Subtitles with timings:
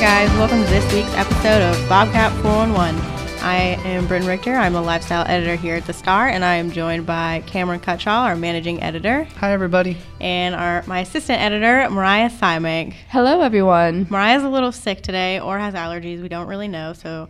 [0.00, 0.30] guys.
[0.38, 2.98] Welcome to this week's episode of Bobcat 411.
[3.42, 4.54] I am Bryn Richter.
[4.54, 8.22] I'm a lifestyle editor here at The Star, and I am joined by Cameron Cutshall,
[8.22, 9.98] our managing editor, Hi, everybody.
[10.18, 12.94] and our my assistant editor, Mariah Simek.
[13.10, 14.06] Hello, everyone.
[14.08, 16.22] Mariah's a little sick today or has allergies.
[16.22, 17.28] We don't really know, so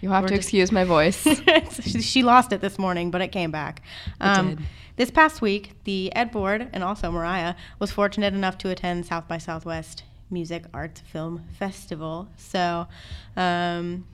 [0.00, 1.22] You'll have We're to excuse my voice.
[1.82, 3.80] she she lost it this morning, but it came back.
[4.20, 4.58] Um, did.
[4.96, 9.28] This past week, the Ed Board and also Mariah was fortunate enough to attend South
[9.28, 12.28] by Southwest Music Arts Film Festival.
[12.36, 12.86] So
[13.36, 14.06] um,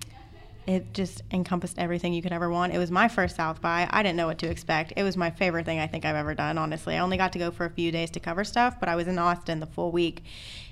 [0.66, 2.72] it just encompassed everything you could ever want.
[2.72, 3.88] It was my first South by.
[3.90, 4.92] I didn't know what to expect.
[4.96, 6.96] It was my favorite thing I think I've ever done, honestly.
[6.96, 9.06] I only got to go for a few days to cover stuff, but I was
[9.06, 10.22] in Austin the full week,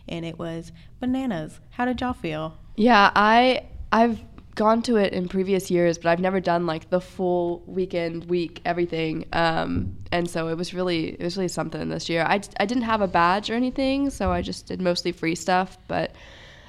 [0.09, 1.61] and it was bananas.
[1.71, 2.57] How did y'all feel?
[2.77, 4.21] yeah, I I've
[4.55, 8.61] gone to it in previous years, but I've never done like the full weekend, week,
[8.65, 9.27] everything.
[9.33, 12.23] Um, and so it was really it was really something this year.
[12.23, 15.79] I I didn't have a badge or anything, so I just did mostly free stuff,
[15.89, 16.15] but.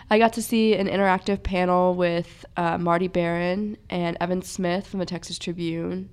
[0.09, 4.99] I got to see an interactive panel with uh, Marty Baron and Evan Smith from
[4.99, 6.09] the Texas Tribune.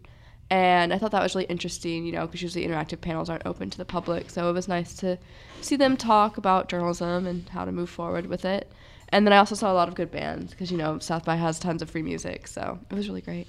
[0.49, 3.69] And I thought that was really interesting, you know, because usually interactive panels aren't open
[3.69, 4.31] to the public.
[4.31, 5.19] So it was nice to
[5.61, 8.73] see them talk about journalism and how to move forward with it.
[9.13, 11.35] And then I also saw a lot of good bands because, you know, South by
[11.37, 12.47] has tons of free music.
[12.47, 13.47] So it was really great.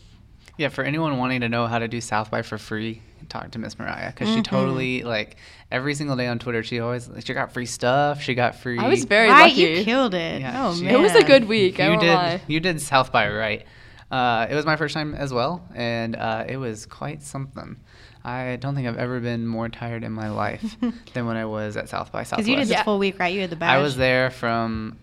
[0.58, 3.60] Yeah, for anyone wanting to know how to do South by for free, talk to
[3.60, 5.38] Miss Mariah because she totally like
[5.72, 6.62] every single day on Twitter.
[6.62, 8.22] She always she got free stuff.
[8.22, 8.78] She got free.
[8.78, 9.62] I was very right, lucky.
[9.62, 10.42] you killed it.
[10.42, 11.80] Yeah, oh she- man, it was a good week.
[11.80, 12.42] I you won't did lie.
[12.48, 13.66] you did South by right.
[14.12, 17.78] Uh, it was my first time as well, and uh, it was quite something.
[18.24, 20.76] I don't think I've ever been more tired in my life
[21.14, 22.46] than when I was at South by Southwest.
[22.46, 22.84] Because you did the Yeah.
[22.84, 23.34] full week, right?
[23.34, 23.70] You had the badge.
[23.70, 24.98] I was there from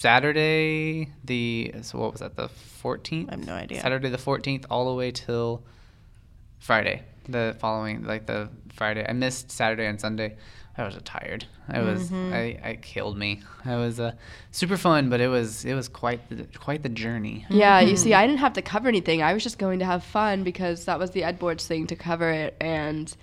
[0.00, 2.48] Saturday the so what was that the
[2.82, 3.28] 14th?
[3.28, 3.80] I have no idea.
[3.82, 5.62] Saturday the 14th all the way till
[6.58, 9.04] Friday the following like the Friday.
[9.06, 10.36] I missed Saturday and Sunday.
[10.78, 11.44] I was tired.
[11.68, 12.32] I was Mm-hmm.
[12.32, 13.42] I, I killed me.
[13.66, 14.12] I was uh,
[14.52, 17.44] super fun, but it was it was quite the, quite the journey.
[17.50, 17.90] Yeah, Mm-hmm.
[17.90, 19.22] you see, I didn't have to cover anything.
[19.22, 21.96] I was just going to have fun because that was the Ed Board's thing to
[21.96, 22.56] cover it.
[22.60, 23.14] And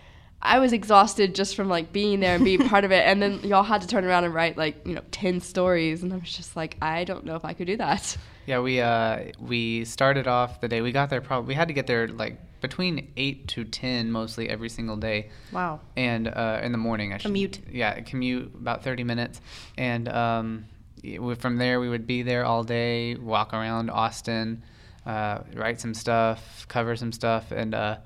[0.42, 3.06] I was exhausted just from like being there and being part of it.
[3.06, 6.04] And then y'all had to turn around and write like, you know, 10 stories.
[6.04, 8.18] And I was just like, I don't know if I could do that.
[8.46, 11.74] Yeah, we uh we started off the day we got there probably we had to
[11.74, 15.30] get there like between 8 to 10 mostly every single day.
[15.52, 15.82] Wow.
[15.98, 17.12] and uh, in the morning.
[17.14, 17.60] I should, Commute.
[17.70, 19.42] Yeah, commute about thirty minutes,
[19.78, 20.66] and um,
[21.04, 24.64] it from there we would be there all day, walk around Austin,
[25.06, 27.98] uh, write some stuff, cover some stuff, and uh,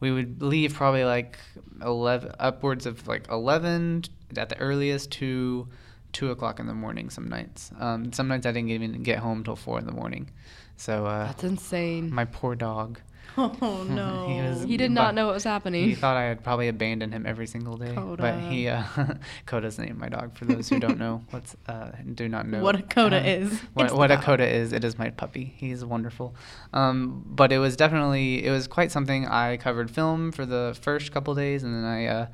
[0.00, 1.38] we would leave probably like
[1.82, 4.04] eleven, upwards of like eleven
[4.36, 5.68] at the earliest to
[6.12, 7.10] two o'clock in the morning.
[7.10, 8.12] Some nights, um,
[8.46, 10.30] I didn't even get home till four in the morning.
[10.78, 12.12] So uh, That's insane.
[12.14, 13.00] my poor dog.
[13.36, 14.26] Oh no.
[14.28, 15.84] He was- He did not know what was happening.
[15.84, 17.94] He thought I had probably abandoned him every single day.
[17.94, 18.82] But he, uh,
[19.46, 20.36] Coda's name, my dog.
[20.36, 23.60] For those who don't know, what's uh, do not know What a Coda um, is.
[23.74, 24.16] What, what a.
[24.16, 24.72] Coda is.
[24.72, 25.54] It is my puppy.
[25.56, 26.34] He's wonderful.
[26.72, 29.26] Um, but it was definitely it was quite something.
[29.26, 32.26] I covered film for the first couple days, and then I uh,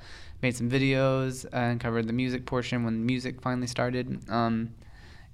[0.42, 4.06] made some videos and covered the music portion when music finally started.
[4.30, 4.70] Um,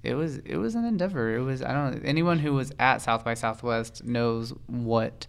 [0.03, 1.35] it was it was an endeavor.
[1.35, 5.27] It was I don't anyone who was at South by Southwest knows what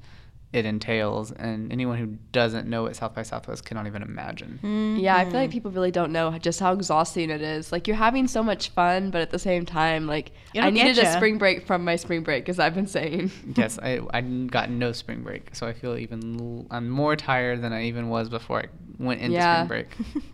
[0.53, 4.97] it entails, and anyone who doesn't know what South by Southwest cannot even imagine.
[5.00, 5.37] Yeah, I feel Mm-hmm.
[5.37, 7.72] like people really don't know just how exhausting it is.
[7.72, 10.97] Like you're having so much fun, but at the same time, like It'll I needed
[10.97, 13.31] get a spring break from my spring break, as I've been saying.
[13.56, 17.62] yes, I I got no spring break, so I feel even l- I'm more tired
[17.62, 18.66] than I even was before I
[18.99, 19.65] went into Yeah.
[19.66, 20.22] spring break.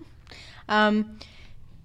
[0.68, 1.18] Um,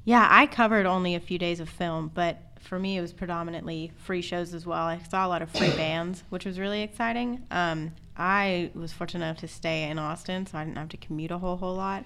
[0.06, 3.92] yeah, I covered only a few days of film, but for me, it was predominantly
[3.98, 4.86] free shows as well.
[4.86, 7.46] I saw a lot of free bands, which was really exciting.
[7.52, 11.32] Um, I was fortunate enough to stay in Austin, so I didn't have to commute
[11.32, 12.06] a whole whole lot.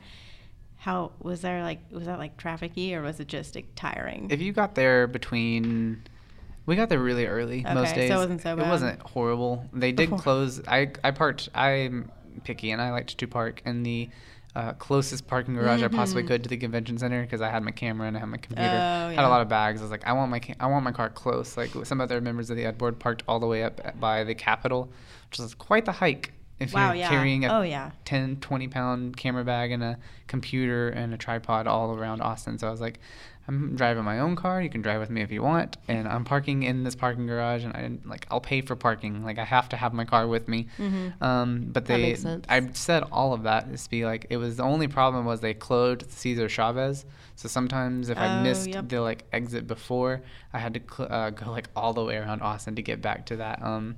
[0.78, 4.28] How was there like was that like trafficy or was it just like, tiring?
[4.30, 6.04] If you got there between,
[6.66, 8.10] we got there really early most days.
[8.10, 8.68] so it wasn't so bad.
[8.68, 9.68] It wasn't horrible.
[9.74, 10.62] They did close.
[10.68, 11.50] I I parked.
[11.54, 12.12] I'm
[12.44, 14.10] picky and I liked to park in the.
[14.58, 16.28] Uh, closest parking garage I possibly Mhm.
[16.30, 18.64] could to the convention center because I had my camera and I had my computer.
[18.64, 19.10] Oh, yeah.
[19.12, 19.82] Had a lot of bags.
[19.82, 21.56] I was like, I want my ca- I want my car close.
[21.58, 24.24] Like some other members of the ed board parked all the way up at- by
[24.24, 24.90] the Capitol,
[25.30, 27.10] which is quite the hike if Wow, you're yeah.
[27.10, 27.92] carrying a Oh, yeah.
[28.06, 32.68] 10 20 pound camera bag and a computer and a tripod all around austin so
[32.68, 33.00] i was like
[33.48, 34.62] i'm driving my own car.
[34.62, 35.78] You can drive with me if you want.
[35.88, 39.24] And i'm parking in this parking garage and i like i'll pay for parking.
[39.24, 40.68] Like i have to have my car with me.
[40.78, 41.22] Mhm.
[41.22, 42.16] um, but they
[42.50, 45.40] i said all of that is to be like it was the only problem was
[45.40, 47.06] they closed cesar chavez.
[47.36, 48.90] So sometimes if i Oh, missed yep.
[48.90, 50.22] the like exit before
[50.54, 53.26] i had to cl- uh, go like all the way around austin to get back
[53.28, 53.96] to that um,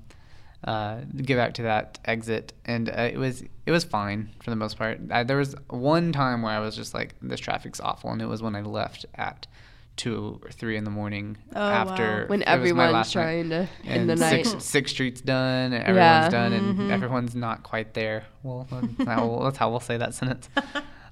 [0.64, 4.56] uh, get back to that exit, and uh, it was it was fine for the
[4.56, 5.00] most part.
[5.12, 8.26] I, there was one time where I was just like, "This traffic's awful," and it
[8.28, 9.48] was when I left at
[9.96, 12.28] two or three in the morning Oh, after wow.
[12.28, 13.22] when it was my everyone's last night.
[13.22, 14.46] trying to in and the night.
[14.62, 16.30] Six Street's done, and everyone's Yeah.
[16.30, 16.80] done, Mhm.
[16.80, 18.24] and everyone's not quite there.
[18.44, 20.50] Well, that's how, that's how we'll say that sentence.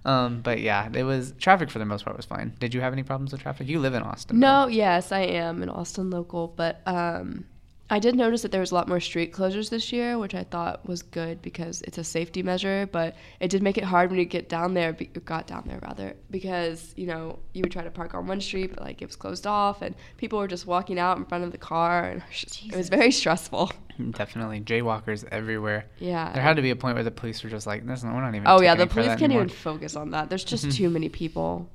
[0.05, 2.53] Um, but yeah, it was traffic for the most part was fine.
[2.59, 3.67] Did you have any problems with traffic?
[3.67, 4.39] You live in Austin.
[4.39, 7.43] No, yes, I am an Austin local, but um,
[7.89, 10.43] I did notice that there was a lot more street closures this year, which I
[10.43, 12.87] thought was good because it's a safety measure.
[12.91, 14.91] But it did make it hard when you get down there,
[15.23, 18.71] got down there rather, because you know you would try to park on one street,
[18.73, 21.51] but like it was closed off, and people were just walking out in front of
[21.53, 23.71] the car, and it was, just- it was very stressful.
[24.11, 25.85] definitely jaywalkers everywhere.
[25.97, 26.33] Yeah.
[26.33, 28.35] There had to be a point where the police were just like, "This, we're not
[28.35, 30.29] even." Oh yeah, the police can't anymore." even focus on that.
[30.29, 31.69] There's just too many people.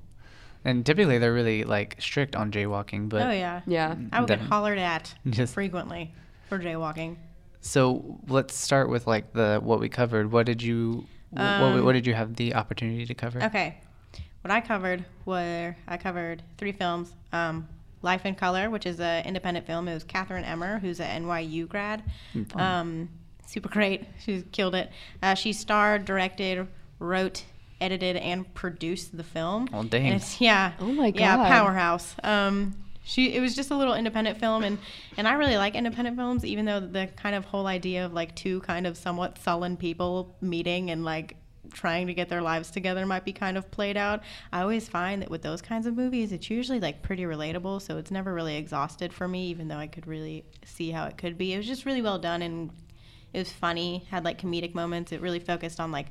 [0.64, 3.09] And typically, they're really like strict on jaywalking.
[3.09, 3.62] But oh yeah.
[3.67, 3.97] Yeah.
[4.12, 6.12] I would get hollered at Just- frequently
[6.49, 7.17] for jaywalking.
[7.61, 10.32] So let's start with like the what we covered.
[10.32, 13.43] What did you wh- what, Um, what did you have the opportunity to cover?
[13.43, 13.76] Okay.
[14.43, 17.12] What I covered were I covered three films.
[17.32, 17.69] Um,
[18.03, 19.87] Life in Color, which is an independent film.
[19.87, 22.03] It was Katherine Emmer, who's an NYU grad.
[22.35, 22.61] Mm, fun.
[22.62, 23.09] Um,
[23.47, 24.06] super great.
[24.19, 24.91] She killed it.
[25.23, 26.67] Uh, she starred, directed,
[26.99, 27.44] wrote,
[27.82, 29.69] edited, and produced the film.
[29.73, 30.06] Well, dang.
[30.06, 30.73] And it's, yeah.
[30.81, 31.20] Oh my god.
[31.20, 32.14] Yeah, powerhouse.
[32.23, 32.75] Um,
[33.05, 34.79] she it was just a little independent film, and
[35.17, 38.34] and I really like independent films, even though the kind of whole idea of like
[38.37, 41.37] two kind of somewhat sullen people meeting and like
[41.73, 44.23] trying to get their lives together might be kind of played out.
[44.52, 47.96] I always find that with those kinds of movies, it's usually like pretty relatable, so
[47.96, 51.38] it's never really exhausted for me, even though I could really see how it could
[51.38, 51.55] be.
[51.55, 52.70] It was just really well done and
[53.32, 55.12] it was funny, had like comedic moments.
[55.12, 56.08] It really focused on like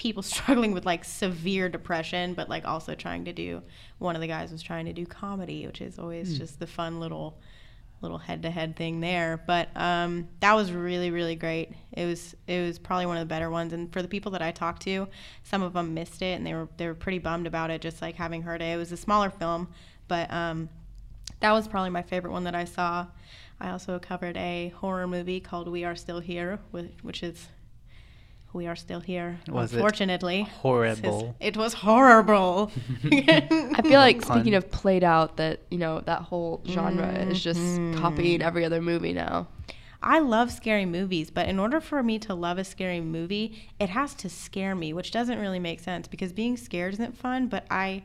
[0.00, 3.62] people struggling with like severe depression, but like also trying to do.
[3.98, 6.98] One of the guys was trying to do comedy, which is always just the fun
[6.98, 7.38] little
[8.00, 9.42] little head to head thing there.
[9.46, 11.72] But um, that was really really great.
[11.92, 13.74] It was it was probably one of the better ones.
[13.74, 15.06] And for the people that I talked to,
[15.42, 17.82] some of them missed it and they were they were pretty bummed about it.
[17.82, 19.68] Just like having heard it, it was a smaller film,
[20.08, 20.70] but um,
[21.40, 23.06] that was probably my favorite one that I saw.
[23.60, 27.48] I also covered a horror movie called We Are Still Here, which, which is
[28.52, 29.40] We Are Still Here.
[29.48, 31.36] Was it unfortunately, horrible?
[31.40, 32.70] It was horrible.
[33.04, 34.38] I feel like Pun.
[34.38, 38.00] speaking of played out, that you know that whole genre is just Mm-hmm.
[38.00, 39.46] copying every other movie now.
[40.02, 43.90] I love scary movies, but in order for me to love a scary movie, it
[43.90, 47.66] has to scare me, which doesn't really make sense because being scared isn't fun, but
[47.70, 48.02] I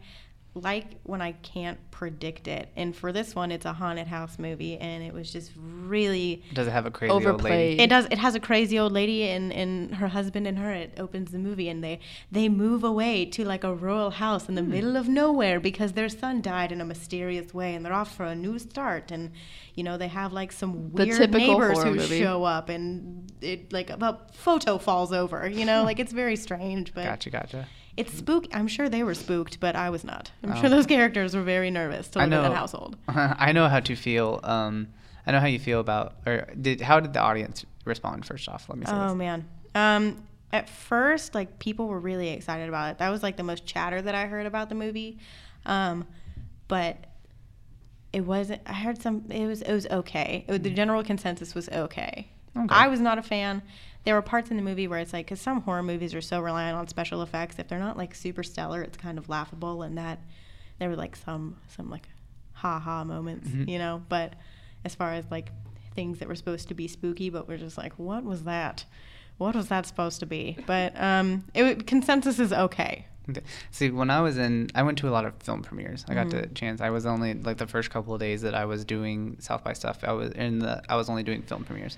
[0.55, 2.69] like when I can't predict it.
[2.77, 6.67] And for this one, it's a haunted house movie and it was just really Does
[6.67, 7.29] it have a crazy old lady?
[7.29, 7.81] Overplayed.
[7.81, 8.05] It does.
[8.09, 10.71] It has a crazy old lady and, and her husband and her.
[10.71, 11.99] It opens the movie and they
[12.31, 14.71] they move away to like a rural house in the hmm.
[14.71, 18.25] middle of nowhere because their son died in a mysterious way and they're off for
[18.25, 19.31] a new start and
[19.75, 22.19] you know they have like some The weird typical neighbors who movie.
[22.19, 25.49] show up and it like a photo falls over.
[25.49, 27.67] You know, like it's very strange, but Gotcha, gotcha.
[27.97, 28.45] It's spook.
[28.53, 30.31] I'm sure they were spooked, but I was not.
[30.43, 30.55] I'm Oh.
[30.61, 32.97] sure those characters were very nervous to I live in that household.
[33.07, 34.39] I know how to feel.
[34.43, 34.87] Um,
[35.27, 38.25] I know how you feel about, or did how did the audience respond?
[38.25, 39.15] First off, let me say Oh this.
[39.15, 39.47] man.
[39.73, 42.97] Um, at first, like people were really excited about it.
[42.99, 45.17] That was like the most chatter that I heard about the movie.
[45.65, 46.05] Um,
[46.67, 46.97] but
[48.13, 48.61] it wasn't.
[48.65, 49.25] I heard some.
[49.29, 49.61] It was.
[49.61, 50.45] It was okay.
[50.47, 52.29] It was, the general consensus was okay.
[52.55, 52.67] Okay.
[52.69, 53.61] I was not a fan.
[54.05, 56.39] There were parts in the movie where it's like, because some horror movies are so
[56.39, 57.57] reliant on special effects.
[57.59, 59.81] If they're not like super stellar, it's kind of laughable.
[59.83, 60.19] And that
[60.79, 62.07] there were like some some like
[62.53, 63.67] ha ha moments, Mhm.
[63.67, 64.03] you know.
[64.07, 64.33] But
[64.83, 65.49] as far as like
[65.95, 68.85] things that were supposed to be spooky, but we're just like, what was that?
[69.37, 70.57] What was that supposed to be?
[70.65, 73.07] But um, it consensus is okay.
[73.27, 73.41] Okay.
[73.71, 76.05] See, when I was in, I went to a lot of film premieres.
[76.07, 76.41] I got Mm-hmm.
[76.41, 76.79] the chance.
[76.79, 79.73] I was only like the first couple of days that I was doing South by
[79.73, 80.03] stuff.
[80.03, 80.83] I was in the.
[80.87, 81.97] I was only doing film premieres,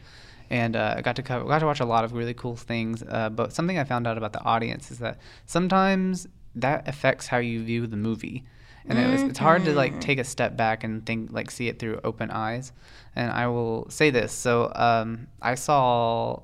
[0.50, 3.04] and uh, I got to cover, got to watch a lot of really cool things.
[3.08, 7.38] Uh, but something I found out about the audience is that sometimes that affects how
[7.38, 8.44] you view the movie,
[8.90, 10.02] and it was, it's hard to like Mhm.
[10.02, 12.72] take a step back and think like see it through open eyes.
[13.16, 14.32] And I will say this.
[14.32, 16.40] So um, I saw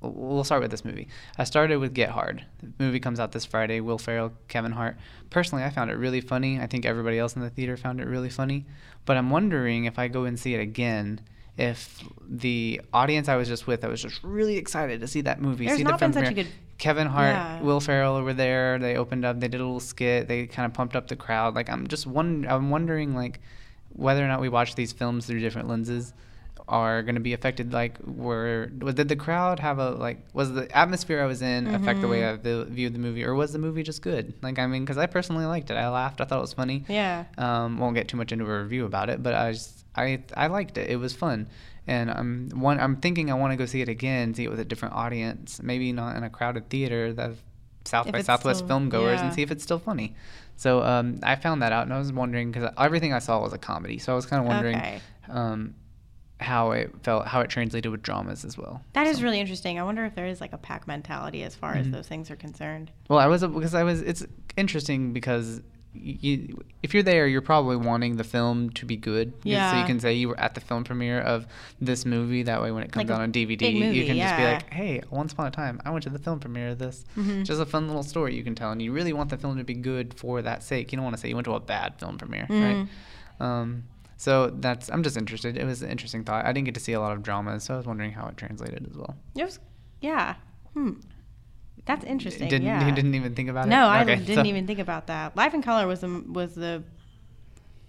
[0.00, 1.08] we'll start with this movie.
[1.38, 2.44] I started with Get Hard.
[2.62, 3.80] The movie comes out this Friday.
[3.80, 4.96] Will Ferrell, Kevin Hart.
[5.30, 6.60] Personally, I found it really funny.
[6.60, 8.64] I think everybody else in the theater found it really funny.
[9.06, 11.20] But I'm wondering if I go and see it again,
[11.58, 15.40] if the audience I was just with, I was just really excited to see that
[15.42, 15.66] movie.
[15.66, 16.46] There's see not the been such a good-
[16.78, 17.60] Kevin Hart, Yeah.
[17.60, 18.78] Will Ferrell were there.
[18.78, 19.40] They opened up.
[19.40, 20.28] They did a little skit.
[20.28, 21.56] They kind of pumped up the crowd.
[21.56, 22.46] Like I'm just one.
[22.48, 23.40] I'm wondering like
[23.90, 26.12] whether or not we watch these films through different lenses
[26.68, 30.70] are going to be affected like were did the crowd have a like was the
[30.76, 33.58] atmosphere i was in affect the way i vi- viewed the movie or was the
[33.58, 36.36] movie just good like i mean because i personally liked it i laughed i thought
[36.36, 37.24] it was funny Yeah.
[37.38, 40.46] um, won't get too much into a review about it but i just i i
[40.46, 41.48] liked it it was fun
[41.86, 44.60] and i'm one i'm thinking i want to go see it again see it with
[44.60, 47.32] a different audience maybe not in a crowded theater that
[47.84, 49.24] South by Southwest still- film goers yeah.
[49.26, 50.14] and see if it's still funny.
[50.56, 53.54] So um, I found that out, and I was wondering because everything I saw was
[53.54, 53.96] a comedy.
[53.96, 55.00] So I was kind of wondering Okay.
[55.30, 55.74] um,
[56.38, 58.82] how it felt, how it translated with dramas as well.
[58.92, 59.78] That is So- really interesting.
[59.78, 61.80] I wonder if there is like a pack mentality as far Mhm.
[61.80, 62.90] as those things are concerned.
[63.08, 64.02] Well, I was because I was.
[64.02, 64.26] It's
[64.58, 65.62] interesting because
[66.00, 69.32] you, if you're there, you're probably wanting the film to be good.
[69.42, 71.46] So you can say you were at the film premiere of
[71.80, 72.42] this movie.
[72.44, 74.72] That way, when it comes Like out on DVD, movie, you can just be like,
[74.72, 77.44] "Hey, once upon a time, I went to the film premiere of this." Mhm.
[77.44, 79.64] Just a fun little story you can tell, and you really want the film to
[79.64, 80.92] be good for that sake.
[80.92, 82.62] You don't want to say you went to a bad film premiere, Mhm.
[83.40, 83.46] right?
[83.60, 83.84] Um,
[84.16, 84.90] so that's.
[84.90, 85.56] I'm just interested.
[85.56, 86.44] It was an interesting thought.
[86.44, 88.36] I didn't get to see a lot of dramas, so I was wondering how it
[88.36, 89.16] translated as well.
[89.36, 89.58] It was,
[90.00, 90.34] yeah.
[90.74, 90.92] Hmm.
[91.86, 92.48] That's interesting.
[92.48, 92.86] Didn't yeah.
[92.86, 93.70] you didn't even think about it?
[93.70, 95.36] No, I Okay, didn't so- even think about that.
[95.36, 96.82] Life in Color was the was the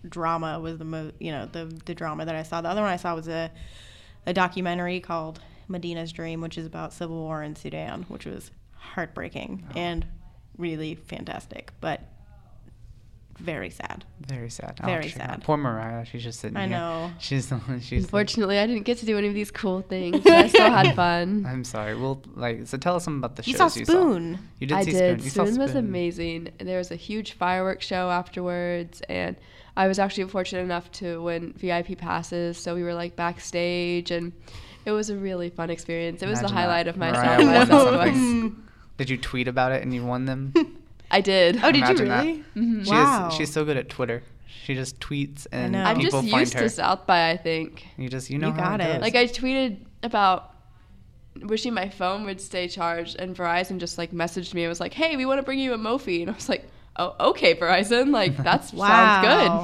[0.08, 2.62] drama was the mo you know the the drama that I saw.
[2.62, 3.52] The other one I saw was a
[4.26, 9.66] a documentary called Madina's Dream, which is about civil war in Sudan, which was heartbreaking
[9.70, 9.78] Oh.
[9.80, 10.06] and
[10.58, 12.02] really fantastic, but
[13.40, 14.06] very sad.
[14.20, 14.80] Very sad.
[14.84, 15.44] Oh, very check sad.
[15.44, 16.06] Poor Mariah.
[16.06, 16.66] She's just sitting here.
[16.66, 16.78] I here.
[16.78, 17.12] know.
[17.20, 18.04] She's she's.
[18.04, 20.96] Unfortunately, I didn't get to do any of these cool things, but I still had
[20.96, 21.46] fun.
[21.48, 21.96] I'm sorry.
[21.96, 24.36] Well, like, so tell us something about the You shows saw you Spoon.
[24.36, 24.42] saw.
[24.60, 25.20] You did I see did.
[25.20, 25.24] Spoon.
[25.26, 25.86] You saw Spoon was Spoon.
[25.86, 26.50] amazing.
[26.60, 29.36] There was a huge fireworks show afterwards, and
[29.78, 32.58] I was actually fortunate enough to win VIP passes.
[32.58, 34.34] So we were like backstage, and
[34.86, 36.22] it was a really fun experience.
[36.22, 36.92] It was Imagine the highlight that.
[36.92, 38.42] of my Mariah South won by something.
[38.50, 38.56] Southwest.
[38.98, 40.54] Did you tweet about it and you won them?
[41.12, 41.58] I did.
[41.64, 42.24] Oh, did you Imagine that.
[42.26, 42.44] really?
[42.56, 42.86] Mhm.
[42.86, 43.28] She Wow.
[43.30, 44.22] is, she's so good at Twitter.
[44.64, 45.84] She just tweets and know.
[45.84, 46.60] I'm just find used her.
[46.62, 47.30] to South by.
[47.32, 47.88] I think.
[47.98, 48.86] You just you know You how got it.
[48.86, 48.94] it.
[48.94, 49.02] goes.
[49.02, 50.54] Like I tweeted about
[51.42, 54.94] wishing my phone would stay charged, and Verizon just like messaged me and was like,
[54.94, 58.12] "Hey, we want to bring you a Mophie," and I was like, "Oh, okay, Verizon.
[58.14, 58.88] Like that's Wow.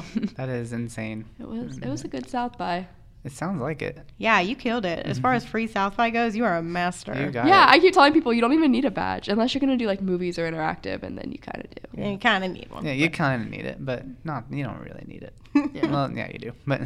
[0.02, 1.24] sounds good." that is insane.
[1.38, 2.86] it was it was a good South by.
[3.26, 3.98] It sounds like it.
[4.18, 5.04] Yeah, you killed it.
[5.04, 7.12] As far as free South by goes, you are a master.
[7.12, 7.74] You got yeah, it.
[7.74, 10.00] I keep telling people you don't even need a badge unless you're gonna do like
[10.00, 12.02] movies or interactive, and then you kind of do.
[12.02, 12.84] And you kind of need one.
[12.84, 14.44] Yeah, you kind of need it, but not.
[14.48, 15.34] You don't really need it.
[15.72, 15.90] Yeah.
[15.90, 16.52] Well, yeah, you do.
[16.66, 16.82] But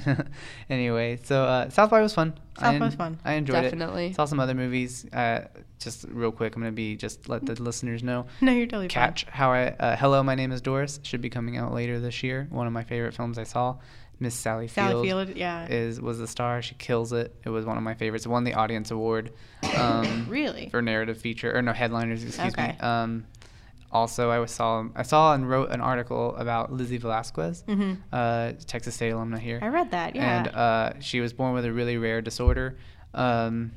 [0.71, 2.39] anyway, so uh, South by was fun.
[2.59, 3.19] South by was fun.
[3.25, 4.07] I enjoyed Definitely.
[4.07, 4.17] it.
[4.17, 5.05] Saw some other movies.
[5.13, 5.49] Uh,
[5.81, 8.27] just real quick, I'm gonna be just let the listeners know.
[8.41, 8.91] No, you're totally fine.
[8.91, 9.69] Catch how I.
[9.71, 11.01] Uh, Hello, my name is Doris.
[11.03, 12.47] Should be coming out later this year.
[12.51, 13.77] One of my favorite films I saw.
[14.23, 14.91] Miss Sally Field.
[14.91, 15.67] Sally Field, yeah.
[15.69, 16.61] Is was the star.
[16.63, 17.35] She kills it.
[17.45, 18.27] It was one of my favorites.
[18.27, 19.33] It won the audience award.
[19.77, 20.69] Um, Really?
[20.69, 22.73] For narrative feature or no headliners, excuse Okay.
[22.73, 22.79] me.
[22.81, 23.27] Um,
[23.93, 27.97] also, I was saw I saw and wrote an article about Lizzie Velasquez, Mhm.
[28.13, 29.59] uh, Texas State alumna here.
[29.63, 30.39] I read that, yeah.
[30.39, 32.77] And uh, she was born with a really rare disorder
[33.15, 33.73] um,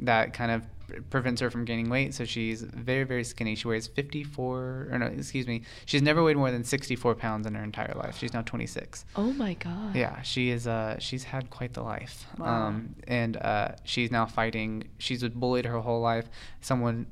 [0.00, 0.62] that kind of
[1.10, 2.14] prevents her from gaining weight.
[2.14, 3.54] So she's very, very skinny.
[3.54, 5.62] She weighs 54, or no, excuse me.
[5.86, 8.18] She's never weighed more than 64 pounds in her entire life.
[8.18, 9.04] She's now 26.
[9.16, 9.94] Oh my god.
[9.94, 10.66] Yeah, she is.
[10.66, 12.26] Uh, she's had quite the life.
[12.38, 12.68] Wow.
[12.68, 14.84] Um, and uh, she's now fighting.
[14.98, 16.28] She's been bullied her whole life.
[16.60, 17.06] Someone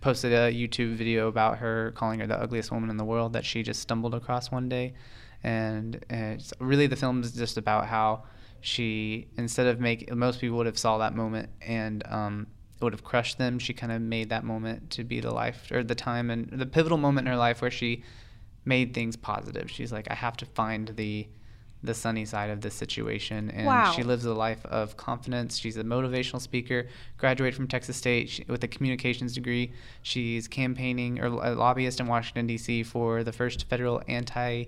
[0.00, 3.44] posted a YouTube video about her calling her the ugliest woman in the world that
[3.44, 4.94] she just stumbled across one day,
[5.42, 8.22] and, and it's really the film is just about how
[8.60, 12.46] she instead of make most people would have saw that moment and um,
[12.80, 13.58] it would have crushed them.
[13.58, 16.66] She kind of made that moment to be the life or the time and the
[16.66, 18.04] pivotal moment in her life where she
[18.64, 19.70] made things positive.
[19.70, 21.26] She's like, I have to find the
[21.80, 23.92] the sunny side of this situation, and Wow.
[23.92, 25.56] she lives a life of confidence.
[25.56, 26.88] She's a motivational speaker.
[27.18, 29.70] Graduated from Texas State she, with a communications degree.
[30.02, 32.82] She's campaigning or a lobbyist in Washington D.C.
[32.82, 34.64] for the first federal anti.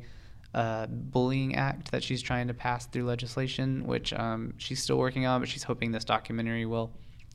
[0.53, 5.25] Uh, bullying act that she's trying to pass through legislation, which um, she's still working
[5.25, 6.91] on, but she's hoping this documentary will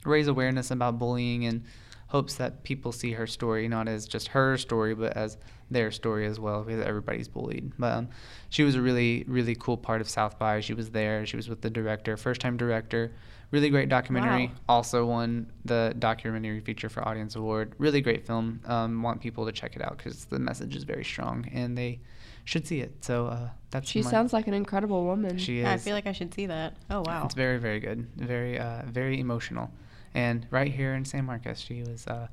[0.06, 1.64] raise awareness about bullying and
[2.08, 5.38] hopes that people see her story not as just her story, but as
[5.72, 7.72] their story as well, because everybody's bullied.
[7.80, 8.10] But um,
[8.50, 10.62] she was a really, really cool part of South by.
[10.62, 11.26] She was there.
[11.26, 13.12] She was with the director, first time director.
[13.52, 14.48] Really great documentary.
[14.48, 14.54] Wow.
[14.70, 17.74] Also won the documentary feature for Audience Award.
[17.80, 18.60] Really great film.
[18.66, 22.00] Um, want people to check it out because the message is very strong and they
[22.44, 23.04] should see it.
[23.04, 25.38] So uh, that's She my- sounds like an incredible woman.
[25.38, 25.64] She is.
[25.64, 26.76] Yeah, I feel like I should see that.
[26.90, 27.26] Oh wow.
[27.26, 28.08] It's very, very good.
[28.16, 29.72] Very, uh, very emotional.
[30.16, 32.28] And right here in San Marcos, she was, uh,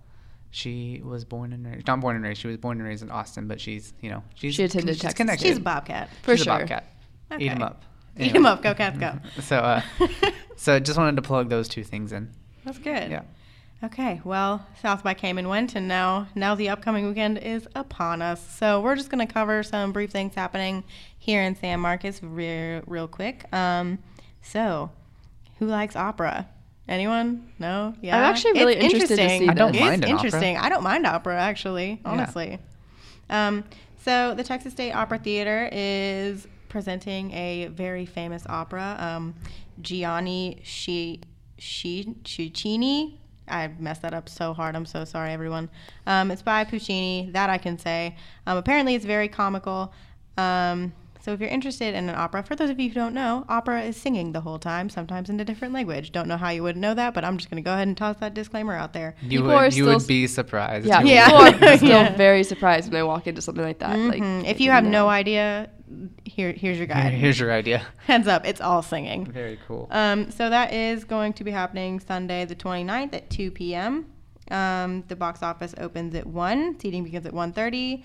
[0.51, 2.41] she was born and raised, not born and raised.
[2.41, 5.03] She was born and raised in Austin, but she's, you know, she's She attended she's
[5.03, 5.47] Texas connected.
[5.47, 6.09] She's a bobcat.
[6.23, 6.55] For she's sure.
[6.55, 6.85] a bobcat.
[7.39, 7.65] Eat 'em Okay.
[7.65, 7.83] up.
[8.19, 8.63] Eat 'em up.
[8.63, 9.19] Go Cats, go.
[9.41, 9.81] so, uh,
[10.57, 12.31] so I just wanted to plug those two things in.
[12.65, 13.11] That's good.
[13.11, 13.23] Yeah.
[13.85, 18.23] Okay, well, South by came and went, and now now the upcoming weekend is upon
[18.23, 18.47] us.
[18.57, 20.85] So we're just going to cover some brief things happening
[21.19, 23.53] here in San Marcos real, real quick.
[23.53, 23.99] Um,
[24.41, 24.91] so,
[25.59, 26.47] who likes opera?
[26.89, 27.51] Anyone?
[27.59, 27.95] No?
[28.01, 28.17] Yeah.
[28.17, 29.41] I'm actually really It's interested to interesting.
[29.47, 30.17] see I don't It's mind an opera.
[30.27, 30.57] interesting.
[30.59, 32.59] I don't mind opera actually, honestly.
[33.31, 33.65] Um,
[34.05, 39.35] so the Texas State Opera Theater is presenting a very famous opera, um,
[39.81, 41.21] Gianni Sci-
[41.59, 43.19] Sci- Sciccini.
[43.49, 44.75] I messed that up so hard.
[44.77, 45.69] I'm so sorry, everyone.
[46.07, 47.31] Um, it's by Puccini.
[47.33, 48.17] That I can say.
[48.47, 49.93] Um, apparently, it's very comical.
[50.39, 50.93] Um,
[51.25, 53.83] so if you're interested in an opera, for those of you who don't know, opera
[53.83, 56.13] is singing the whole time, sometimes in a different language.
[56.13, 57.97] Don't know how you would know that, but I'm just going to go ahead and
[57.97, 59.15] toss that disclaimer out there.
[59.23, 60.87] You People are would you still would be surprised.
[60.87, 61.39] Yeah, You Yeah.
[61.45, 61.53] would.
[61.55, 62.17] people are still Yeah.
[62.17, 63.97] very surprised when they walk into something like that.
[63.99, 64.43] Like, Mhm.
[64.43, 65.71] they if you didn't have no idea,
[66.25, 67.13] here here's your Here- guide.
[67.13, 67.83] here's your idea.
[68.07, 69.25] Heads up, it's all singing.
[69.27, 69.89] Very cool.
[69.91, 74.07] Um, so that is going to be happening Sunday the 29th at 2 p.m.
[74.51, 76.81] Um, the box office opens at 1.
[76.81, 78.03] Seating begins at 1.30.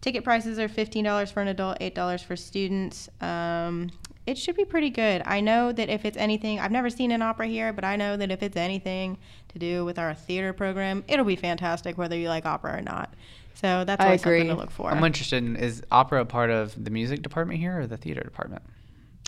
[0.00, 3.08] Ticket prices are $15 for an adult, $8 for students.
[3.20, 3.90] Um,
[4.26, 5.22] it should be pretty good.
[5.24, 8.16] I know that if it's anything, I've never seen an opera here, but I know
[8.16, 12.28] that if it's anything to do with our theater program, it'll be fantastic whether you
[12.28, 13.14] like opera or not.
[13.54, 14.90] So that's I always something to look for.
[14.90, 18.62] I'm interested in is opera part of the music department here or the theater department?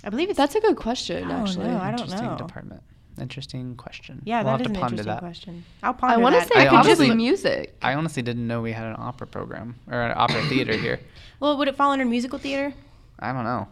[0.04, 1.66] I believe it's That's a good question, actually.
[1.66, 2.36] no, I don't interesting know.
[2.36, 2.82] department.
[3.18, 4.22] Interesting question.
[4.24, 5.18] yeah, we'll that is have an to ponder interesting that.
[5.20, 5.64] question.
[5.82, 7.76] I'll I want to say I probably honestly- music.
[7.82, 11.00] I honestly didn't know we had an opera program or an opera theater here.
[11.40, 12.74] Well, would it fall under musical theater?
[13.18, 13.66] I don't know.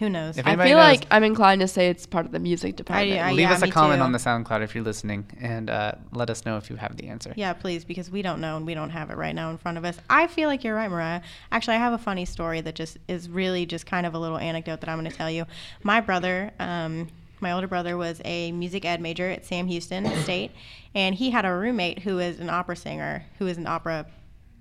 [0.00, 0.36] Who knows?
[0.38, 3.18] If I feel knows- like I'm inclined to say it's part of the music department.
[3.20, 4.04] I- Leave yeah, us a comment too.
[4.04, 7.08] on the SoundCloud if you're listening, and uh, let us know if you have the
[7.08, 7.32] answer.
[7.36, 9.76] yeah, please, because we don't know and we don't have it right now in front
[9.78, 9.98] of us.
[10.10, 11.22] I feel like you're right, Mariah.
[11.50, 14.38] Actually, I have a funny story that just is really just kind of a little
[14.38, 15.46] anecdote that I'm going to tell you.
[15.82, 17.08] My brother, um,
[17.40, 20.52] my older brother, was a music ed major at Sam Houston State,
[20.94, 24.06] and he had a roommate who is an opera singer, who is an opera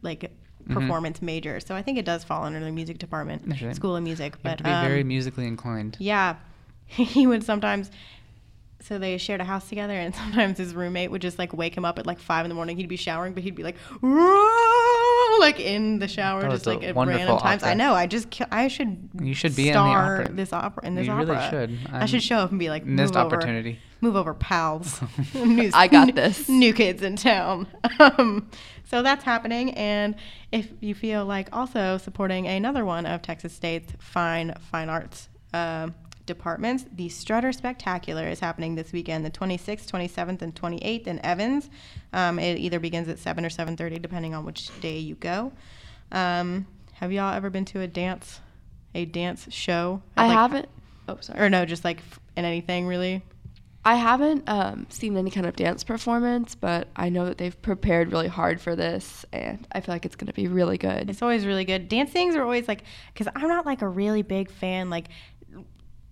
[0.01, 0.31] like
[0.67, 0.81] Mm-hmm.
[0.81, 1.61] performance major.
[1.61, 3.73] So I think it does fall under the music department, Interesting.
[3.73, 4.33] School of Music.
[4.33, 5.95] You But be very um, musically inclined.
[5.97, 6.35] Yeah.
[6.87, 7.89] He would sometimes
[8.81, 11.85] so they shared a house together and sometimes his roommate would just like wake him
[11.85, 12.75] up at like five in the morning.
[12.75, 13.77] He'd be showering, but he'd be like
[15.39, 17.63] like in the shower, That just like at wonderful random times.
[17.63, 17.93] I know.
[17.93, 20.29] I just I should You should be in the opera.
[20.31, 21.25] this opera in this You opera.
[21.25, 21.79] really should.
[21.91, 23.79] I I'm- should show up and be like Missed move over, opportunity.
[24.01, 25.01] move over, pals.
[25.33, 26.47] new, I got this.
[26.49, 27.67] New kids in town.
[27.99, 28.49] Um,
[28.85, 29.71] so that's happening.
[29.73, 30.15] And
[30.51, 35.93] if you feel like also supporting another one of Texas State's fine fine arts um
[36.27, 41.71] departments, the Strutter Spectacular is happening this weekend, the 26th, 27th, and 28th in Evans.
[42.13, 45.51] Um, it either begins at 7 or 7:30, depending on which day you go.
[46.11, 48.39] Um, have y'all ever been to a dance,
[48.93, 50.03] a dance show?
[50.15, 50.69] I Like- haven't.
[51.09, 51.39] Oh, sorry.
[51.41, 52.01] Or no, just like
[52.35, 53.23] in anything really.
[53.85, 58.11] I haven't um, seen any kind of dance performance, but I know that they've prepared
[58.11, 61.09] really hard for this, and I feel like it's going to be really good.
[61.09, 61.87] It's always really good.
[61.87, 64.89] Dance things are always like, because I'm not like a really big fan.
[64.89, 65.07] Like,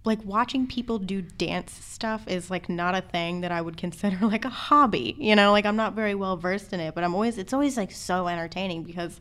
[0.05, 4.17] like watching people do dance stuff is like not a thing that I would consider
[4.25, 5.15] like a hobby.
[5.17, 7.77] You know, like I'm not very well versed in it, but I'm always it's always
[7.77, 9.19] like so entertaining because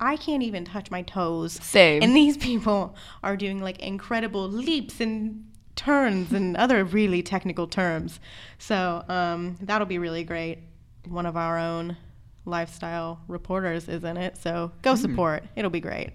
[0.00, 1.54] I can't even touch my toes.
[1.62, 2.02] Same.
[2.02, 8.20] And these people are doing like incredible leaps and turns and other really technical terms.
[8.58, 10.58] So um, that'll be really great.
[11.06, 11.96] One of our own
[12.44, 15.44] lifestyle reporters is in it, so go support.
[15.56, 16.10] It'll be great.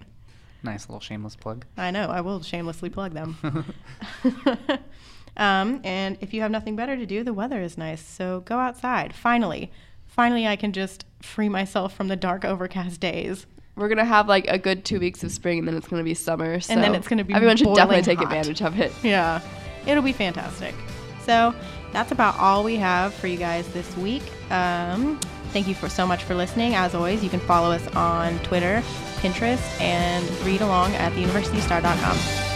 [0.62, 1.64] Nice little shameless plug.
[1.76, 2.08] I know.
[2.08, 3.36] I will shamelessly plug them.
[5.36, 8.04] um, and if you have nothing better to do, the weather is nice.
[8.04, 9.14] So go outside.
[9.14, 9.70] Finally,
[10.06, 13.46] finally, I can just free myself from the dark, overcast days.
[13.76, 16.00] We're going to have like a good two weeks of spring, and then it's going
[16.00, 16.60] to be summer.
[16.60, 18.26] So And then it's gonna be everyone should definitely take hot.
[18.26, 18.92] advantage of it.
[19.02, 19.40] Yeah,
[19.86, 20.74] it'll be fantastic.
[21.24, 21.54] So
[21.92, 24.22] that's about all we have for you guys this week.
[24.50, 25.18] Um,
[25.50, 26.74] thank you for so much for listening.
[26.74, 28.82] As always, you can follow us on Twitter,
[29.16, 32.49] Pinterest, and read along at theuniversitystar.com.